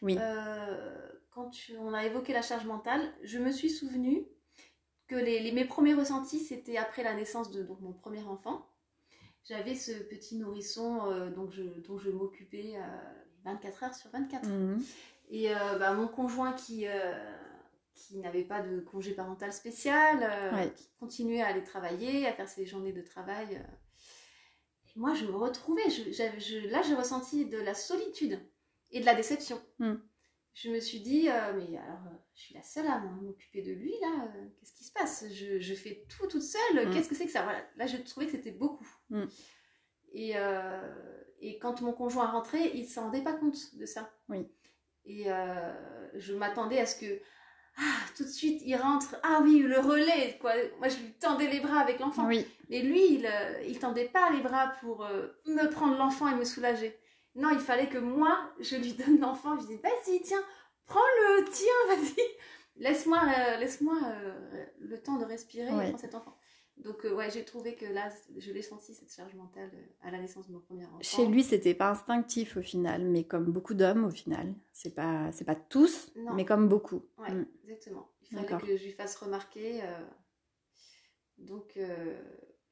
[0.03, 0.18] Oui.
[0.20, 4.26] euh, quand tu- on a évoqué la charge mentale, je me suis souvenu
[5.06, 8.66] que les, les- mes premiers ressentis, c'était après la naissance de donc, mon premier enfant.
[9.44, 13.12] J'avais ce petit nourrisson euh, donc je, dont je m'occupais euh,
[13.44, 14.48] 24 heures sur 24.
[14.48, 14.82] Mhm.
[15.28, 17.14] Et euh, bah, mon conjoint qui, euh,
[17.94, 20.72] qui n'avait pas de congé parental spécial, euh, Ouais.
[20.72, 23.56] qui continuait à aller travailler, à faire ses journées de travail.
[23.56, 23.74] euh.
[24.96, 25.90] Et moi, je me retrouvais.
[25.90, 28.38] Je, je- là, j'ai ressenti de la solitude
[28.92, 29.60] et de la déception.
[29.80, 29.94] Mm.
[30.56, 33.72] Je me suis dit, euh, mais alors, euh, je suis la seule à m'occuper de
[33.72, 34.28] lui, là.
[34.36, 35.24] euh, Qu'est-ce qui se passe?
[35.32, 36.88] Je, je fais tout toute seule.
[36.88, 36.92] Mm.
[36.94, 37.42] Qu'est-ce que c'est que ça?
[37.42, 37.58] Voilà.
[37.76, 38.86] Là, je trouvais que c'était beaucoup.
[39.10, 39.24] Mm.
[40.12, 44.12] Et, euh, et quand mon conjoint rentrait, il ne s'en rendait pas compte de ça.
[44.28, 44.46] Oui.
[45.06, 45.24] Et
[46.14, 47.20] je m'attendais à ce que,
[47.76, 47.82] ah,
[48.16, 49.16] tout de suite, il rentre.
[49.24, 50.52] Ah oui, le relais, quoi.
[50.78, 52.26] Moi, je lui tendais les bras avec l'enfant.
[52.28, 53.28] Oui, Mais lui, il,
[53.66, 55.04] il tendait pas les bras pour
[55.46, 56.96] me prendre l'enfant et me soulager.
[57.36, 59.58] Non, il fallait que moi, je lui donne l'enfant.
[59.58, 60.42] Je dis, vas-y, tiens,
[60.86, 61.66] prends-le, tiens,
[61.96, 62.22] vas-y.
[62.76, 65.86] Laisse-moi euh, laisse-moi euh, le temps de respirer Ouais.
[65.86, 66.36] et prends cet enfant.
[66.76, 69.70] Donc, euh, ouais, j'ai trouvé que là, je l'ai senti, cette charge mentale,
[70.02, 70.98] à la naissance de mon premier enfant.
[71.02, 74.52] chez lui, c'était pas instinctif au final, mais comme beaucoup d'hommes au final.
[74.72, 76.34] C'est pas, c'est pas tous, Non.
[76.34, 77.04] mais comme beaucoup.
[77.18, 77.46] Ouais, Mm.
[77.62, 78.10] exactement.
[78.30, 79.82] Il fallait que je lui fasse remarquer.
[81.38, 81.78] Donc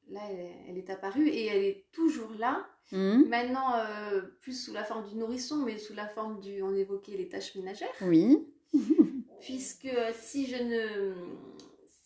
[0.09, 2.67] là, elle, elle est apparue et elle est toujours là.
[2.91, 3.27] Mhm.
[3.29, 6.61] Maintenant, euh, plus sous la forme du nourrisson, mais sous la forme du.
[6.61, 7.89] On évoquait les tâches ménagères.
[8.01, 8.47] Oui.
[9.39, 11.13] Puisque euh, si je ne.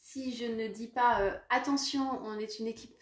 [0.02, 2.96] Si je ne dis pas euh, attention, on est une équipe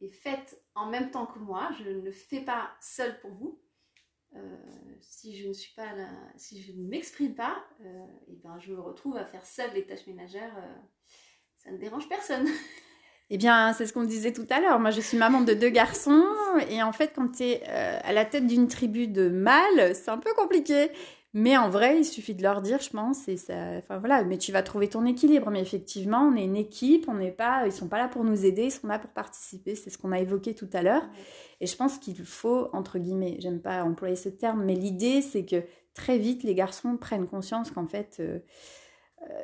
[0.00, 3.60] et faites en même temps que moi, je ne le fais pas seule pour vous.
[4.34, 4.56] euh,
[5.00, 7.64] si je ne suis pas là, si je ne m'exprime pas,
[8.28, 10.56] et ben je me retrouve à faire seule les tâches ménagères.
[11.58, 12.48] ça ne dérange personne.
[13.34, 14.78] Eh bien, c'est ce qu'on disait tout à l'heure.
[14.78, 16.22] Moi, je suis maman de deux garçons.
[16.68, 20.18] Et en fait, quand tu es à la tête d'une tribu de mâles, c'est un
[20.18, 20.90] peu compliqué.
[21.32, 23.26] Mais en vrai, il suffit de leur dire, je pense.
[23.28, 23.54] Et ça...
[23.78, 25.50] Enfin voilà, mais tu vas trouver ton équilibre.
[25.50, 27.06] Mais effectivement, on est une équipe.
[27.08, 27.62] On n'est pas...
[27.64, 28.64] Ils sont pas là pour nous aider.
[28.64, 29.76] Ils sont là pour participer.
[29.76, 31.08] C'est ce qu'on a évoqué tout à l'heure.
[31.62, 35.46] Et je pense qu'il faut, entre guillemets, j'aime pas employer ce terme, mais l'idée, c'est
[35.46, 35.62] que
[35.94, 38.38] très vite, les garçons prennent conscience qu'en fait, euh, euh,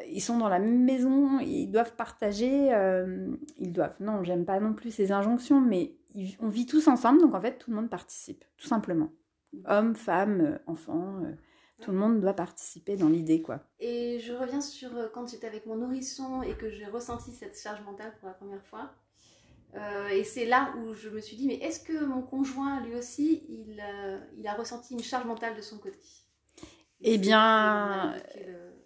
[0.08, 4.60] ils sont dans la même maison, ils doivent partager, euh, ils doivent, non, j'aime pas
[4.60, 7.76] non plus ces injonctions, mais ils- on vit tous ensemble, donc en fait, tout le
[7.76, 9.10] monde participe, tout simplement.
[9.66, 11.32] Hommes, femmes, euh, enfants, euh,
[11.80, 13.60] tout le monde doit participer dans l'idée, quoi.
[13.80, 17.58] Et je reviens sur euh, quand j'étais avec mon nourrisson et que j'ai ressenti cette
[17.58, 18.90] charge mentale pour la première fois.
[19.76, 22.94] Euh, et c'est là où je me suis dit, mais est-ce que mon conjoint, lui
[22.96, 25.98] aussi, il, euh, il a ressenti une charge mentale de son côté?
[27.00, 28.14] Eh bien,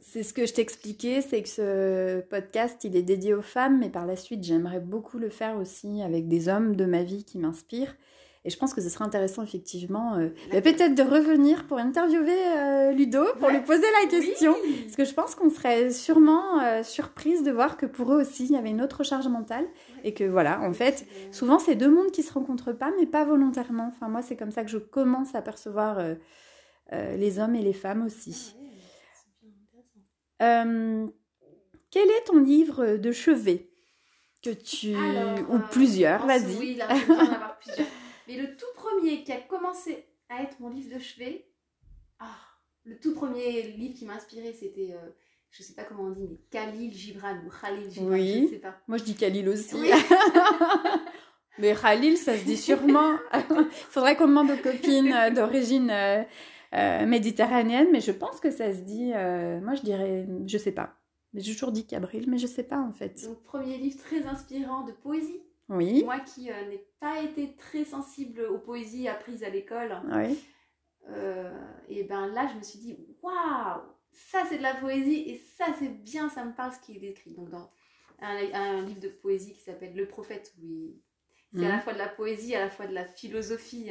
[0.02, 3.88] c'est- ce que je t'expliquais, c'est que ce podcast, il est dédié aux femmes, mais
[3.88, 7.38] par la suite, j'aimerais beaucoup le faire aussi avec des hommes de ma vie qui
[7.38, 7.96] m'inspirent.
[8.44, 12.34] Et je pense que ce serait intéressant, effectivement, euh, bah, peut-être de revenir pour interviewer
[12.58, 13.52] euh, Ludo, pour Ouais.
[13.58, 14.56] lui poser la question.
[14.64, 14.80] Oui.
[14.82, 18.46] Parce que je pense qu'on serait sûrement euh, surprise de voir que pour eux aussi,
[18.46, 19.64] il y avait une autre charge mentale.
[20.02, 23.06] Et que voilà, en fait, C'est- souvent, c'est deux mondes qui se rencontrent pas, mais
[23.06, 23.92] pas volontairement.
[23.94, 26.14] Enfin, moi, c'est comme ça que je commence à percevoir euh,
[26.92, 28.56] euh, les hommes et les femmes aussi.
[28.56, 28.70] Ah ouais,
[29.14, 30.00] c'est bien intéressant.
[30.42, 31.06] Euh,
[31.90, 33.70] quel est ton livre de chevet
[34.42, 36.56] que tu Alors, ou euh, plusieurs Vas-y.
[36.58, 37.86] Oui, là, je peux en avoir plusieurs.
[38.28, 41.46] Mais le tout premier qui a commencé à être mon livre de chevet,
[42.18, 42.26] ah,
[42.84, 45.08] le tout premier livre qui m'a inspiré, c'était euh,
[45.50, 48.44] je sais pas comment on dit, mais Khalil Gibran ou Khalil Gibran, Oui.
[48.46, 48.74] je sais pas.
[48.88, 49.74] Moi, je dis Khalil aussi.
[49.76, 49.90] Oui.
[51.58, 53.18] Mais Khalil, ça se dit sûrement.
[53.34, 55.90] Il faudrait qu'on demande aux copines euh, d'origine
[56.74, 59.12] euh, méditerranéenne, mais je pense que ça se dit.
[59.14, 60.96] euh, moi, je dirais, je sais pas.
[61.34, 63.24] Mais j'ai toujours dit Cabril, mais je sais pas en fait.
[63.26, 65.40] Donc, premier livre très inspirant de poésie.
[65.68, 66.04] Oui.
[66.04, 70.38] Moi qui euh, n'ai pas été très sensible aux poésies apprises à l'école, Oui.
[71.88, 73.80] et ben là, je me suis dit, waouh,
[74.12, 77.32] ça c'est de la poésie et ça c'est bien, ça me parle ce qu'il écrit.
[77.32, 77.70] Donc, dans
[78.20, 81.00] un, un livre de poésie qui s'appelle Le Prophète, où il-
[81.54, 81.82] c'est à la Mhm.
[81.82, 83.90] fois de la poésie, à la fois de la philosophie.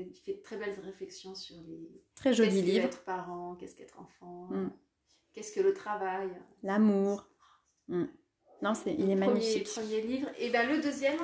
[0.00, 1.90] Il fait de très belles réflexions sur les.
[2.14, 2.84] Très joli qu'est-ce que livre.
[2.86, 4.70] être parent, qu'est-ce qu'être enfant, Mm.
[5.32, 6.30] qu'est-ce que le travail.
[6.62, 7.28] L'amour.
[7.88, 8.04] Mm.
[8.62, 9.68] Non, c'est, il est Premier- magnifique.
[9.68, 10.28] Premier livre.
[10.38, 11.18] Et bien le deuxième,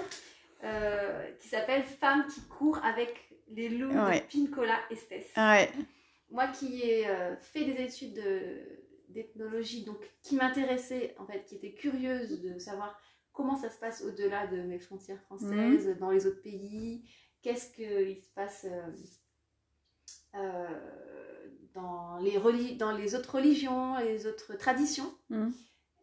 [0.64, 3.14] euh, qui s'appelle Femme qui court avec
[3.48, 4.20] les loups Ouais.
[4.20, 5.37] de Pincola Estes.
[5.37, 5.70] Ouais.
[6.31, 11.54] Moi qui ai euh, fait des études de- d'ethnologie, donc qui m'intéressait, en fait, qui
[11.57, 13.00] était curieuse de savoir
[13.33, 17.09] comment ça se passe au-delà de mes frontières françaises, dans les autres pays,
[17.42, 18.92] qu'est-ce qu'il se passe euh,
[20.35, 22.38] euh, dans, les
[22.77, 25.12] dans autres religions, les autres traditions.
[25.31, 25.48] Mm.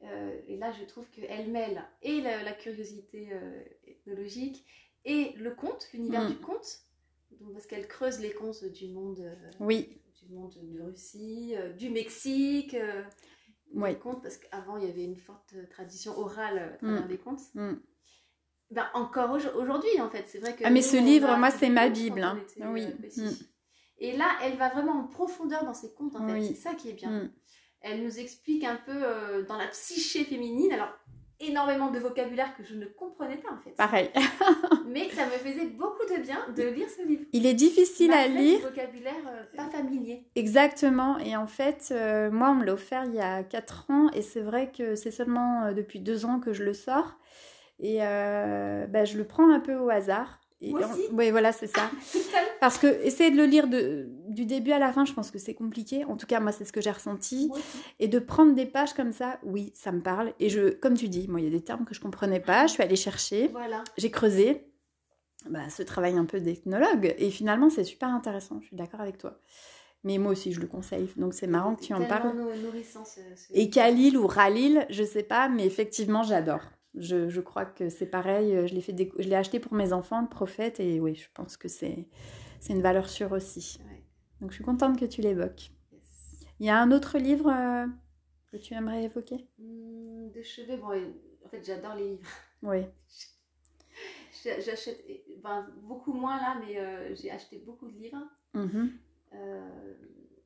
[0.03, 3.29] Euh, et là, je trouve qu'elle mêle et la, la curiosité
[3.85, 4.65] ethnologique
[5.05, 6.31] et le conte, l'univers Mm.
[6.33, 6.79] du conte,
[7.39, 9.21] donc, parce qu'elle creuse les contes du monde,
[9.59, 10.01] Oui.
[10.21, 12.75] du monde de Russie, du Mexique,
[13.73, 13.89] Oui.
[13.89, 17.09] les contes, parce qu'avant il y avait une forte tradition orale euh, à travers Mm.
[17.09, 17.41] les contes.
[18.71, 20.63] Ben, encore au- aujourd'hui, en fait, c'est vrai que.
[20.63, 22.37] Ah, mais nous, ce livre, a moi, c'est ma Bible, hein.
[22.41, 22.83] était, oui.
[23.19, 23.29] euh.
[23.29, 23.33] Mm.
[23.99, 26.33] Et là, elle va vraiment en profondeur dans ses contes, en fait.
[26.33, 26.47] Oui.
[26.47, 27.09] C'est ça qui est bien.
[27.11, 27.31] Mm.
[27.81, 30.89] Elle nous explique un peu euh, dans la psyché féminine, alors
[31.39, 33.71] énormément de vocabulaire que je ne comprenais pas en fait.
[33.71, 34.09] Pareil.
[34.87, 37.25] Mais ça me faisait beaucoup de bien de lire ce livre.
[37.33, 38.61] Il est difficile à lire.
[38.61, 40.25] vocabulaire euh, pas familier.
[40.35, 41.19] Exactement.
[41.19, 41.93] Et en fait,
[42.31, 44.09] moi, on me l'a offert il y a 4 ans.
[44.13, 47.15] Et c'est vrai que c'est seulement depuis 2 ans que je le sors.
[47.79, 50.39] Et euh, bah, je le prends un peu au hasard.
[50.61, 51.01] Et Moi aussi.
[51.11, 51.91] Oui, voilà, c'est ça.
[52.61, 55.37] Parce que essayer de le lire de, du début à la fin, je pense que
[55.37, 56.05] c'est compliqué.
[56.05, 57.51] En tout cas, moi, c'est ce que j'ai ressenti.
[57.99, 60.33] Et de prendre des pages comme ça, oui, ça me parle.
[60.39, 62.67] Et je, comme tu dis, moi, il y a des termes que je comprenais pas.
[62.67, 63.83] Je suis allée chercher, Voilà.
[63.97, 64.65] j'ai creusé.
[65.49, 67.13] Bah, ce travail un peu d'ethnologue.
[67.19, 68.59] Et finalement, c'est super intéressant.
[68.61, 69.37] Je suis d'accord avec toi.
[70.03, 71.09] Mais moi aussi, je le conseille.
[71.17, 72.33] Donc, c'est marrant que tu en parles.
[73.05, 73.69] ce, ce Et.
[73.69, 76.61] Khalil ou Ralil, je sais pas, mais effectivement, j'adore.
[76.97, 78.67] Je, je crois que c'est pareil.
[78.67, 81.57] Je l'ai fait, je l'ai acheté pour mes enfants, le prophète, et oui, je pense
[81.57, 82.07] que c'est,
[82.59, 83.79] c'est une valeur sûre aussi.
[83.85, 84.03] Ouais.
[84.41, 85.71] Donc, je suis contente que tu l'évoques.
[85.91, 86.45] Yes.
[86.59, 87.87] Il y a un autre livre euh,
[88.51, 89.47] que tu aimerais évoquer?
[89.57, 90.91] Hmm, de chevet, bon,
[91.45, 92.29] en fait j'adore les livres.
[92.63, 92.85] Oui.
[94.43, 95.03] J'achète
[95.41, 98.21] ben, beaucoup moins là, mais euh, j'ai acheté beaucoup de livres.
[98.53, 98.91] Mhm.
[99.33, 99.93] Euh,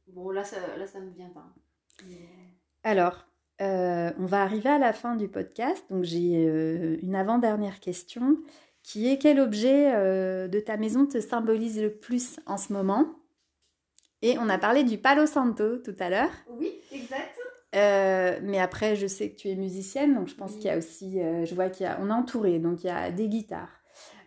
[0.08, 1.54] bon, là ça, là, ça me vient pas.
[2.08, 3.28] Mais- Alors,
[3.62, 5.84] euh, on va arriver à la fin du podcast.
[5.90, 8.38] Donc, j'ai euh, une avant-dernière question
[8.84, 13.06] qui est quel objet euh, de ta maison te symbolise le plus en ce moment?
[14.22, 16.32] Et on a parlé du Palo Santo tout à l'heure.
[16.50, 17.36] Oui, exact.
[17.74, 20.58] Mais après, je sais que tu es musicienne, donc je pense Oui.
[20.60, 22.90] qu'il y a aussi, je vois qu'il y a, on est entouré, donc il y
[22.90, 23.79] a des guitares,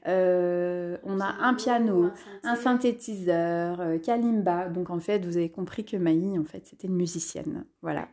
[0.08, 2.10] Euh, on a un piano,
[2.42, 4.68] un synthétiseur, euh, kalimba.
[4.68, 7.64] Donc en fait, vous avez compris que Maï, en fait, c'était une musicienne.
[7.82, 8.08] Voilà.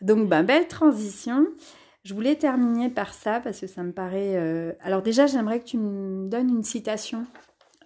[0.00, 1.46] Donc ben, belle transition.
[2.04, 4.36] Je voulais terminer par ça parce que ça me paraît.
[4.36, 7.26] euh, Alors déjà, j'aimerais que tu me donnes une citation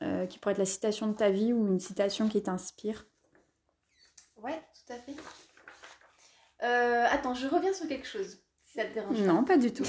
[0.02, 3.06] euh, qui pourrait être la citation de ta vie ou une citation qui t'inspire.
[4.42, 5.14] Ouais, tout à fait.
[6.64, 9.20] Euh, attends, je reviens sur quelque chose, si ça te dérange.
[9.20, 9.86] Non, pas du tout.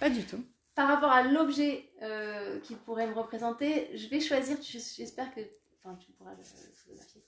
[0.00, 0.42] Pas du tout.
[0.74, 5.40] Par rapport à l'objet euh, qui pourrait me représenter, je vais choisir, j'espère que
[5.78, 7.22] enfin, tu pourras le photographier.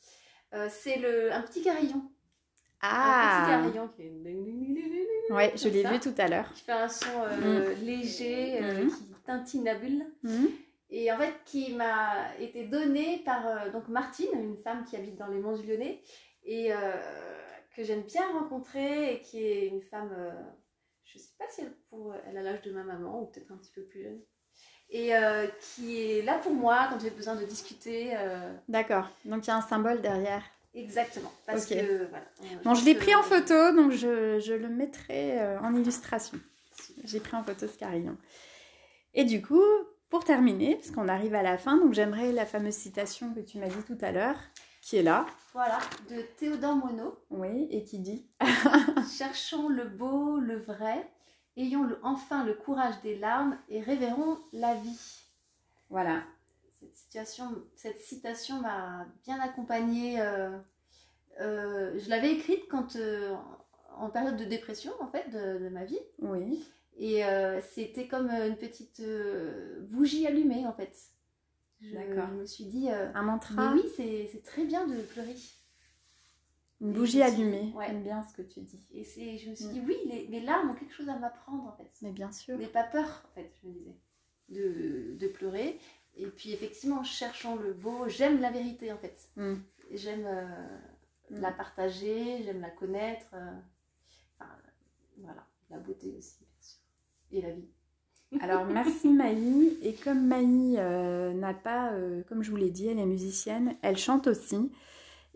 [0.55, 2.03] Euh, c'est le, un petit carillon.
[2.81, 5.33] Un petit carillon qui est...
[5.33, 6.53] Ouais, je l'ai vu tout à l'heure.
[6.55, 8.91] qui fait un son euh, léger, euh, Mhm.
[8.91, 10.05] qui tintine la bulle.
[10.23, 10.49] Mhm.
[10.91, 15.27] Et en fait, qui m'a été donné par donc Martine, une femme qui habite dans
[15.29, 16.01] les Monts du Lyonnais,
[16.45, 16.71] et
[17.75, 20.11] que j'aime bien rencontrer, et qui est une femme,
[21.05, 23.57] je sais pas si elle, pour, elle a l'âge de ma maman, ou peut-être un
[23.57, 24.21] petit peu plus jeune,
[24.91, 28.13] et euh, qui est là pour moi quand j'ai besoin de discuter.
[28.17, 29.09] euh, D'accord.
[29.25, 30.43] Donc il y a un symbole derrière.
[30.75, 31.33] exactement.
[31.47, 31.77] Parce Ok.
[31.79, 32.25] que, voilà.
[32.43, 36.39] euh, Bon, je l'ai pris en photo, donc je, je le mettrai en illustration.
[37.05, 38.17] J'ai pris en photo ce carillon.
[39.15, 39.63] Et du coup,
[40.11, 43.59] pour terminer, parce qu'on arrive à la fin, donc j'aimerais la fameuse citation que tu
[43.59, 44.39] m'as dit tout à l'heure,
[44.83, 45.79] qui est là, Voilà,
[46.11, 47.15] de Théodore Monod.
[47.31, 48.27] oui, et qui dit
[49.17, 51.09] Cherchons le beau, le vrai,
[51.57, 55.23] ayons le- enfin le courage des larmes et révérons la vie.
[55.91, 56.25] Voilà.
[56.81, 57.45] Cette, situation,
[57.77, 60.21] cette citation m'a bien accompagnée.
[60.21, 60.59] euh,
[61.41, 63.33] euh, je l'avais écrite quand, euh,
[63.97, 66.01] en période de dépression en fait de, ma vie.
[66.19, 66.65] Oui.
[66.99, 67.23] Et
[67.73, 69.03] c'était comme une petite
[69.91, 70.97] bougie allumée en fait.
[71.93, 72.29] D'accord.
[72.31, 72.89] Je me suis dit.
[72.91, 73.75] un mantra.
[73.75, 75.37] Mais oui, c'est très bien de pleurer.
[76.81, 77.73] Une bougie allumée.
[77.75, 77.87] Ouais.
[77.87, 78.87] J'aime bien ce que tu dis.
[78.93, 79.87] Et c'est, je me suis dit, mm.
[79.87, 81.91] oui, les, mes larmes ont quelque chose à m'apprendre en fait.
[82.03, 82.59] Mais bien sûr.
[82.59, 83.97] N'aie pas peur en fait, je me disais,
[84.49, 85.79] de, de, pleurer.
[86.17, 89.31] Et puis effectivement, en cherchant le beau, j'aime la vérité en fait.
[89.37, 89.55] Mm.
[89.93, 90.79] J'aime euh,
[91.31, 91.41] mm.
[91.41, 93.29] la partager, j'aime la connaître.
[93.35, 93.53] Euh,
[94.39, 94.51] enfin,
[95.19, 96.81] voilà, la beauté aussi, bien sûr.
[97.31, 97.69] Et la vie.
[98.41, 99.77] Alors merci Maï.
[99.83, 101.93] Et comme Maï euh, n'a pas,
[102.29, 104.71] comme je vous l'ai dit, elle est musicienne, elle chante aussi.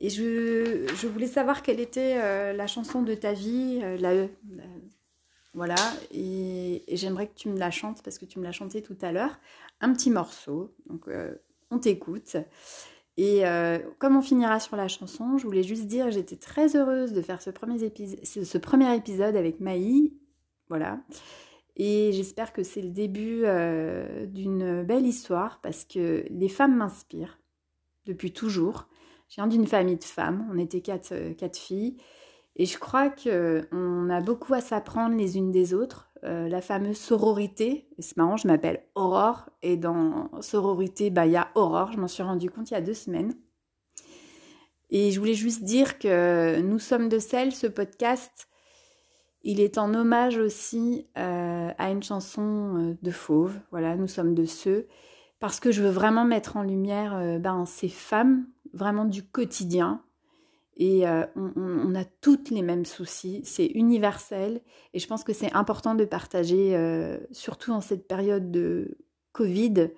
[0.01, 4.29] Et je, je, voulais savoir quelle était euh, la chanson de ta vie, euh, la,
[5.55, 5.75] voilà,
[6.13, 9.11] et, j'aimerais que tu me la chantes parce que tu me l'as chanté tout à
[9.11, 9.41] l'heure,
[9.81, 11.35] un petit morceau, donc euh,
[11.71, 12.37] on t'écoute.
[13.17, 13.43] Et
[13.99, 17.43] comme on finira sur la chanson, je voulais juste dire j'étais très heureuse de faire
[17.43, 20.13] ce premier, ce premier épisode avec Maï,
[20.69, 21.01] voilà.
[21.79, 23.45] Et j'espère que c'est le début
[24.27, 27.39] d'une belle histoire parce que les femmes m'inspirent
[28.09, 28.89] depuis toujours.
[29.29, 31.99] Je viens d'une famille de femmes, on était quatre, euh, filles.
[32.57, 36.11] Et je crois qu'on a beaucoup à s'apprendre les unes des autres.
[36.25, 41.37] Euh, la fameuse sororité, c'est marrant, je m'appelle Aurore, et dans sororité, bah, il y
[41.37, 43.35] a Aurore, je m'en suis rendu compte il y a deux semaines.
[44.91, 48.48] Et je voulais juste dire que nous sommes de celles, ce podcast,
[49.43, 53.59] il est en hommage aussi euh, à une chanson de Fauve.
[53.71, 54.87] Voilà, nous sommes de ceux.
[55.41, 60.03] Parce que je veux vraiment mettre en lumière ben, ces femmes vraiment du quotidien.
[60.77, 64.61] Et euh, on, a toutes les mêmes soucis, c'est universel.
[64.95, 68.97] Et je pense que c'est important de partager, euh, surtout en cette période de
[69.33, 69.91] Covid,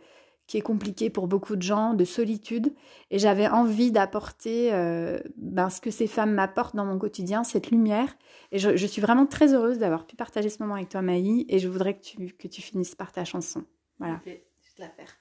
[0.51, 2.75] qui est compliquée pour beaucoup de gens, de solitude.
[3.13, 7.71] Et j'avais envie d'apporter euh, ben, ce que ces femmes m'apportent dans mon quotidien, cette
[7.71, 8.17] lumière.
[8.51, 11.47] Et je, suis vraiment très heureuse d'avoir pu partager ce moment avec toi, Maï.
[11.49, 13.65] Et je voudrais que tu, que tu finisses par ta chanson.
[14.01, 14.21] Voilà.
[14.27, 15.17] je vais te la faire.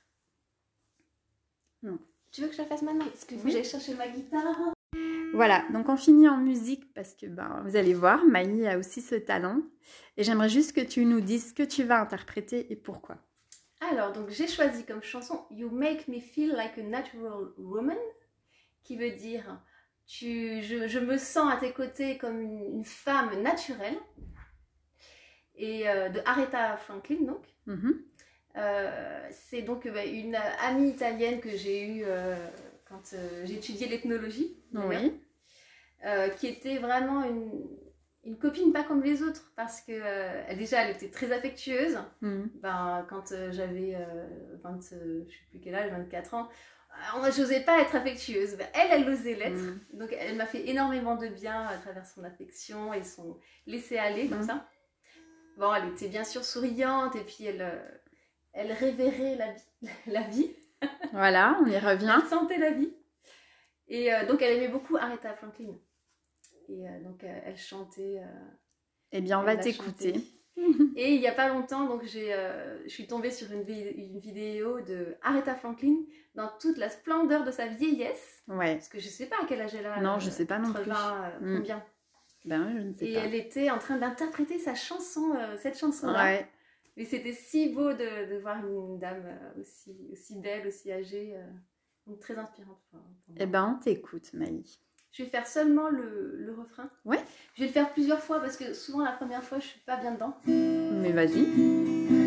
[1.83, 1.99] Non.
[2.31, 3.05] Tu veux que je la fasse maintenant?
[3.13, 3.51] Est-ce que oui.
[3.51, 4.57] j'aille chercher ma guitare
[5.31, 8.99] voilà, donc on finit en musique parce que ben, vous allez voir, Maï a aussi
[8.99, 9.61] ce talent.
[10.17, 13.19] Et j'aimerais juste que tu nous dises ce que tu vas interpréter et pourquoi.
[13.81, 17.97] Alors, donc j'ai choisi comme chanson You Make Me Feel Like a Natural Woman,
[18.83, 19.61] qui veut dire
[20.05, 23.97] tu, je, me sens à tes côtés comme une, femme naturelle.
[25.55, 27.45] Et euh, de Aretha Franklin, donc.
[27.67, 27.93] Mm-hmm.
[28.55, 32.35] Euh, c'est donc bah, une amie italienne que j'ai eue euh,
[32.85, 34.57] quand j'ai étudié l'ethnologie,
[36.37, 37.51] qui était vraiment une,
[38.35, 41.97] copine pas comme les autres parce que déjà elle était très affectueuse.
[42.21, 42.43] Mm.
[42.61, 43.97] Ben, quand j'avais
[44.63, 46.49] 20, je sais plus quel âge, 24 ans,
[47.17, 48.55] moi j'osais pas être affectueuse.
[48.57, 49.55] Ben, elle, elle osait l'être.
[49.55, 49.79] Mm.
[49.93, 54.27] Donc elle m'a fait énormément de bien à travers son affection et son laisser aller
[54.27, 54.47] comme mm.
[54.47, 54.67] ça.
[55.57, 57.81] Bon, elle était bien sûr souriante et puis elle
[58.53, 59.63] elle révérait la vie.
[60.07, 60.51] La vie.
[61.13, 62.19] Voilà, on y revient.
[62.21, 62.93] Elle sentait la vie.
[63.87, 65.73] Et euh, donc, elle aimait beaucoup Aretha Franklin.
[66.69, 68.21] Et euh, donc, euh, elle chantait.
[69.11, 70.13] eh bien, on va t'écouter.
[70.97, 72.35] Et il n'y a pas longtemps, donc j'ai,
[72.83, 75.95] je suis tombée sur une, une, vidéo de Aretha Franklin
[76.35, 78.43] dans toute la splendeur de sa vieillesse.
[78.49, 78.73] Ouais.
[78.73, 80.01] Parce que je ne sais pas à quel âge elle a.
[80.01, 80.91] Non, je ne sais pas non plus.
[80.91, 81.57] Mm.
[81.59, 81.85] Combien
[82.43, 83.21] Ben, je ne sais Et pas.
[83.21, 86.25] elle était en train d'interpréter sa chanson, cette chanson-là.
[86.25, 86.49] Ouais.
[86.99, 91.33] Mais c'était si beau de, de, voir une dame euh, aussi, aussi belle, aussi âgée,
[91.33, 91.49] euh,
[92.05, 92.81] donc très inspirante.
[93.37, 94.65] eh ben, on t'écoute, Maï.
[95.11, 96.89] Je vais faire seulement le, le refrain.
[97.05, 97.19] Ouais.
[97.55, 99.97] Je vais le faire plusieurs fois parce que souvent la première fois je suis pas
[99.97, 100.35] bien dedans.
[100.45, 102.18] Mais vas-y.